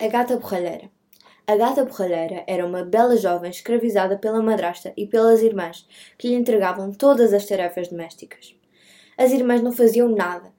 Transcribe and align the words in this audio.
A 0.00 0.06
Gata 0.06 0.36
Borralheira 0.36 0.88
A 1.44 1.56
gata 1.56 1.84
borralheira 1.84 2.44
era 2.46 2.64
uma 2.64 2.84
bela 2.84 3.16
jovem 3.16 3.50
escravizada 3.50 4.16
pela 4.16 4.40
madrasta 4.40 4.92
e 4.96 5.08
pelas 5.08 5.42
irmãs, 5.42 5.84
que 6.16 6.28
lhe 6.28 6.36
entregavam 6.36 6.92
todas 6.92 7.32
as 7.32 7.44
tarefas 7.46 7.88
domésticas. 7.88 8.54
As 9.16 9.32
irmãs 9.32 9.60
não 9.60 9.72
faziam 9.72 10.08
nada, 10.08 10.52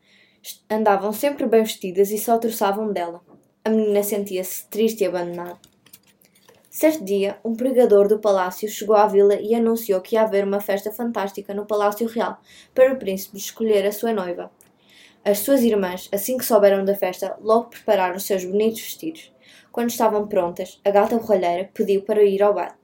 andavam 0.70 1.14
sempre 1.14 1.46
bem 1.46 1.64
vestidas 1.64 2.12
e 2.12 2.18
só 2.18 2.38
troçavam 2.38 2.92
dela. 2.92 3.22
A 3.64 3.70
menina 3.70 4.04
sentia-se 4.04 4.68
triste 4.68 5.06
e 5.06 5.08
abandonada. 5.08 5.58
Certo 6.70 7.06
dia, 7.06 7.40
um 7.42 7.56
pregador 7.56 8.10
do 8.10 8.20
palácio 8.20 8.68
chegou 8.68 8.98
à 8.98 9.08
vila 9.08 9.36
e 9.36 9.56
anunciou 9.56 10.02
que 10.02 10.16
ia 10.16 10.24
haver 10.24 10.44
uma 10.44 10.60
festa 10.60 10.92
fantástica 10.92 11.54
no 11.54 11.66
Palácio 11.66 12.08
Real 12.10 12.42
para 12.76 12.94
o 12.94 12.98
príncipe 12.98 13.38
escolher 13.38 13.86
a 13.86 13.92
sua 13.94 14.12
noiva. 14.12 14.52
As 15.24 15.40
suas 15.40 15.62
irmãs, 15.64 16.08
assim 16.14 16.38
que 16.38 16.46
souberam 16.46 16.86
da 16.86 16.96
festa, 16.96 17.36
logo 17.42 17.70
prepararam 17.70 18.16
os 18.16 18.24
seus 18.24 18.46
bonitos 18.46 18.80
vestidos. 18.80 19.34
Quando 19.70 19.90
estavam 19.90 20.26
prontas, 20.28 20.80
a 20.84 20.90
gata 20.90 21.18
borralheira 21.18 21.70
pediu 21.74 22.02
para 22.04 22.24
ir 22.24 22.42
ao 22.42 22.54
bar. 22.54 22.78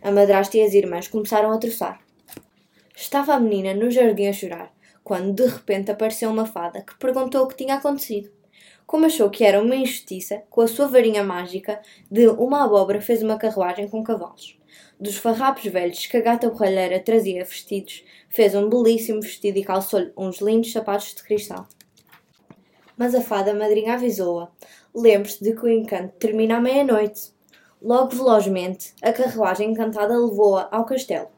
A 0.00 0.10
madrasta 0.12 0.56
e 0.56 0.62
as 0.62 0.72
irmãs 0.72 1.08
começaram 1.08 1.50
a 1.50 1.58
troçar. 1.58 2.00
Estava 2.94 3.34
a 3.34 3.40
menina 3.40 3.74
no 3.74 3.90
jardim 3.90 4.28
a 4.28 4.32
chorar, 4.32 4.72
quando 5.02 5.32
de 5.32 5.46
repente 5.46 5.90
apareceu 5.90 6.30
uma 6.30 6.46
fada 6.46 6.80
que 6.80 6.96
perguntou 6.96 7.42
o 7.42 7.48
que 7.48 7.56
tinha 7.56 7.74
acontecido. 7.74 8.30
Como 8.86 9.06
achou 9.06 9.28
que 9.28 9.44
era 9.44 9.60
uma 9.60 9.74
injustiça, 9.74 10.42
com 10.48 10.60
a 10.60 10.68
sua 10.68 10.86
varinha 10.86 11.24
mágica 11.24 11.80
de 12.10 12.28
uma 12.28 12.64
abóbora 12.64 13.00
fez 13.00 13.20
uma 13.20 13.36
carruagem 13.36 13.88
com 13.88 14.02
cavalos. 14.04 14.58
Dos 14.98 15.16
farrapos 15.16 15.64
velhos 15.64 16.06
que 16.06 16.16
a 16.16 16.20
gata 16.20 16.48
borralheira 16.48 17.00
trazia 17.00 17.44
vestidos, 17.44 18.04
fez 18.28 18.54
um 18.54 18.68
belíssimo 18.68 19.20
vestido 19.20 19.58
e 19.58 19.64
calçou-lhe 19.64 20.12
uns 20.16 20.40
lindos 20.40 20.72
sapatos 20.72 21.14
de 21.14 21.22
cristal. 21.22 21.66
Mas 23.00 23.14
a 23.14 23.22
fada 23.22 23.54
madrinha 23.54 23.94
avisou-a: 23.94 24.50
Lembre-se 24.94 25.42
de 25.42 25.54
que 25.54 25.64
o 25.64 25.70
encanto 25.70 26.12
termina 26.18 26.58
à 26.58 26.60
meia-noite. 26.60 27.32
Logo 27.80 28.14
velozmente, 28.14 28.92
a 29.00 29.10
carruagem 29.10 29.70
encantada 29.70 30.18
levou-a 30.18 30.68
ao 30.70 30.84
castelo. 30.84 31.28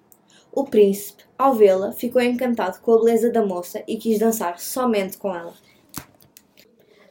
O 0.51 0.65
príncipe, 0.65 1.23
ao 1.39 1.55
vê-la, 1.55 1.93
ficou 1.93 2.21
encantado 2.21 2.81
com 2.81 2.95
a 2.95 2.99
beleza 2.99 3.31
da 3.31 3.47
moça 3.47 3.81
e 3.87 3.97
quis 3.97 4.19
dançar 4.19 4.59
somente 4.59 5.17
com 5.19 5.33
ela. 5.33 5.55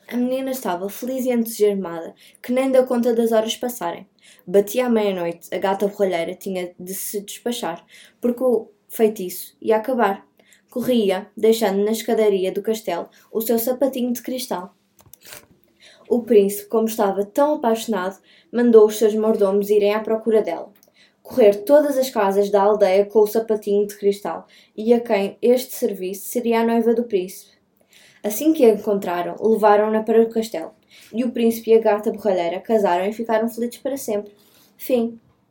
A 0.09 0.17
menina 0.17 0.51
estava 0.51 0.89
feliz 0.89 1.23
e 1.25 1.31
entusiasmada, 1.31 2.13
que 2.43 2.51
nem 2.51 2.69
deu 2.69 2.85
conta 2.85 3.15
das 3.15 3.31
horas 3.31 3.55
passarem. 3.55 4.05
Batia 4.45 4.87
à 4.87 4.89
meia-noite, 4.89 5.47
a 5.55 5.59
gata 5.59 5.87
borralheira 5.87 6.35
tinha 6.35 6.75
de 6.77 6.93
se 6.93 7.21
despachar, 7.21 7.85
porque 8.19 8.43
o 8.43 8.67
feitiço 8.89 9.55
ia 9.61 9.77
acabar 9.77 10.27
corria, 10.71 11.27
deixando 11.35 11.83
na 11.83 11.91
escadaria 11.91 12.51
do 12.51 12.61
castelo 12.61 13.09
o 13.31 13.41
seu 13.41 13.59
sapatinho 13.59 14.13
de 14.13 14.21
cristal. 14.23 14.73
O 16.09 16.23
príncipe, 16.23 16.69
como 16.69 16.87
estava 16.87 17.25
tão 17.25 17.55
apaixonado, 17.55 18.19
mandou 18.51 18.87
os 18.87 18.97
seus 18.97 19.13
mordomos 19.13 19.69
irem 19.69 19.93
à 19.93 19.99
procura 19.99 20.41
dela. 20.41 20.71
Correr 21.21 21.63
todas 21.63 21.97
as 21.97 22.09
casas 22.09 22.49
da 22.49 22.63
aldeia 22.63 23.05
com 23.05 23.19
o 23.19 23.27
sapatinho 23.27 23.85
de 23.85 23.95
cristal, 23.95 24.47
e 24.75 24.93
a 24.93 24.99
quem 24.99 25.37
este 25.41 25.73
serviço 25.73 26.25
seria 26.25 26.61
a 26.61 26.65
noiva 26.65 26.93
do 26.93 27.03
príncipe. 27.03 27.51
Assim 28.23 28.53
que 28.53 28.65
a 28.65 28.69
encontraram, 28.69 29.35
levaram-na 29.39 30.03
para 30.03 30.21
o 30.21 30.29
castelo, 30.29 30.71
e 31.13 31.23
o 31.23 31.31
príncipe 31.31 31.71
e 31.71 31.75
a 31.75 31.79
gata 31.79 32.11
borralheira 32.11 32.59
casaram 32.59 33.05
e 33.05 33.13
ficaram 33.13 33.49
felizes 33.49 33.77
para 33.77 33.97
sempre. 33.97 34.33
Fim. 34.77 35.19